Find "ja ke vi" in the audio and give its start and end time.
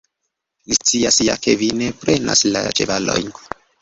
1.27-1.69